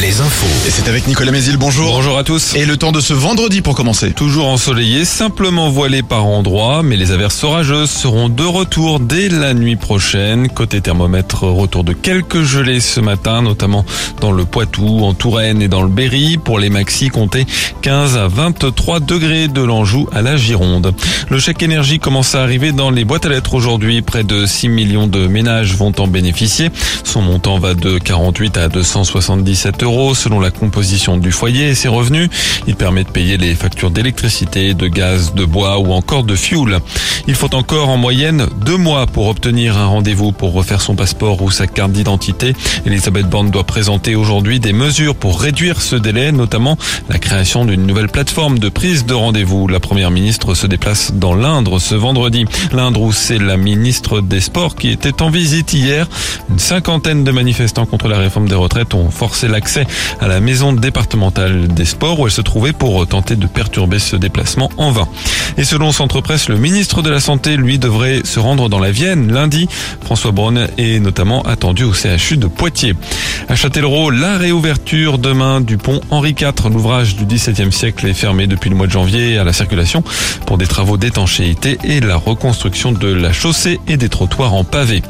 [0.00, 0.46] les infos.
[0.66, 1.92] Et c'est avec Nicolas Mézil, bonjour.
[1.92, 2.54] Bonjour à tous.
[2.54, 4.12] Et le temps de ce vendredi pour commencer.
[4.12, 9.52] Toujours ensoleillé, simplement voilé par endroits, mais les averses orageuses seront de retour dès la
[9.52, 10.48] nuit prochaine.
[10.48, 13.84] Côté thermomètre, retour de quelques gelées ce matin, notamment
[14.20, 16.38] dans le Poitou, en Touraine et dans le Berry.
[16.38, 17.46] Pour les maxi, comptez
[17.82, 20.94] 15 à 23 degrés de l'Anjou à la Gironde.
[21.28, 24.00] Le chèque énergie commence à arriver dans les boîtes à lettres aujourd'hui.
[24.00, 26.70] Près de 6 millions de ménages vont en bénéficier.
[27.04, 32.28] Son montant va de 48 à 277 selon la composition du foyer et ses revenus.
[32.68, 36.78] Il permet de payer les factures d'électricité, de gaz, de bois ou encore de fuel.
[37.26, 41.42] Il faut encore en moyenne deux mois pour obtenir un rendez-vous pour refaire son passeport
[41.42, 42.54] ou sa carte d'identité.
[42.86, 47.84] Elisabeth Borne doit présenter aujourd'hui des mesures pour réduire ce délai, notamment la création d'une
[47.84, 49.66] nouvelle plateforme de prise de rendez-vous.
[49.66, 52.44] La première ministre se déplace dans l'Indre ce vendredi.
[52.72, 56.08] L'Indre où c'est la ministre des Sports qui était en visite hier.
[56.50, 59.71] Une cinquantaine de manifestants contre la réforme des retraites ont forcé l'accès
[60.20, 64.16] à la maison départementale des sports où elle se trouvait pour tenter de perturber ce
[64.16, 65.08] déplacement en vain.
[65.58, 68.90] Et selon Centre Presse, le ministre de la Santé, lui, devrait se rendre dans la
[68.90, 69.68] Vienne lundi.
[70.04, 72.94] François Braun est notamment attendu au CHU de Poitiers.
[73.48, 76.52] À Châtellerault, la réouverture demain du pont Henri IV.
[76.70, 80.02] L'ouvrage du XVIIe siècle est fermé depuis le mois de janvier à la circulation
[80.46, 85.02] pour des travaux d'étanchéité et la reconstruction de la chaussée et des trottoirs en pavé.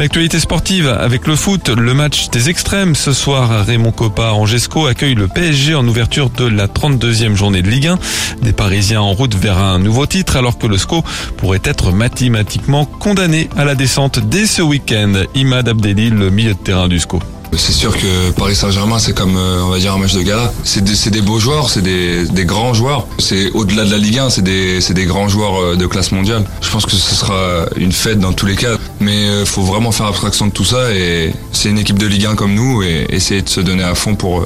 [0.00, 3.66] L'actualité sportive avec le foot, le match des extrêmes ce soir.
[3.66, 7.98] Raymond Coppa Angesco accueille le PSG en ouverture de la 32e journée de Ligue 1.
[8.40, 11.04] Des Parisiens en route vers un nouveau titre alors que le SCO
[11.36, 15.12] pourrait être mathématiquement condamné à la descente dès ce week-end.
[15.34, 17.20] Imad Abdelli, le milieu de terrain du SCO.
[17.56, 20.52] C'est sûr que Paris Saint-Germain, c'est comme, euh, on va dire, un match de gala.
[20.64, 23.06] C'est des, beaux joueurs, c'est des, grands joueurs.
[23.18, 26.44] C'est au-delà de la Ligue 1, c'est des, des grands joueurs euh, de classe mondiale.
[26.60, 28.76] Je pense que ce sera une fête dans tous les cas.
[29.00, 32.26] Mais euh, faut vraiment faire abstraction de tout ça et c'est une équipe de Ligue
[32.26, 34.44] 1 comme nous et essayer de se donner à fond pour,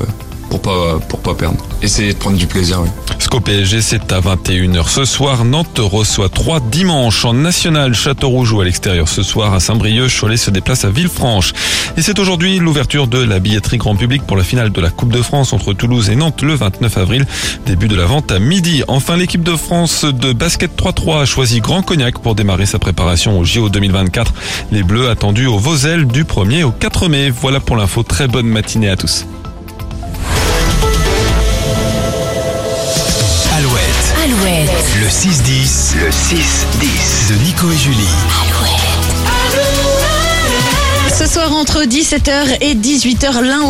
[0.58, 1.58] pour pas, pour pas perdre.
[1.82, 2.88] Essayer de prendre du plaisir, oui.
[3.18, 5.44] SCO PSG, c'est à 21h ce soir.
[5.44, 7.94] Nantes reçoit 3 dimanche en national.
[7.94, 10.08] Châteauroux joue à l'extérieur ce soir à Saint-Brieuc.
[10.08, 11.52] Cholet se déplace à Villefranche.
[11.96, 15.12] Et c'est aujourd'hui l'ouverture de la billetterie grand public pour la finale de la Coupe
[15.12, 17.26] de France entre Toulouse et Nantes le 29 avril.
[17.66, 18.84] Début de la vente à midi.
[18.86, 23.38] Enfin, l'équipe de France de basket 3-3 a choisi Grand Cognac pour démarrer sa préparation
[23.40, 24.32] au JO 2024.
[24.70, 27.30] Les Bleus attendus au Vosel du 1er au 4 mai.
[27.30, 28.04] Voilà pour l'info.
[28.04, 29.26] Très bonne matinée à tous.
[35.00, 37.98] Le 6-10, le 6-10 de Nico et Julie.
[41.18, 43.62] Ce soir entre 17h et 18h, l'un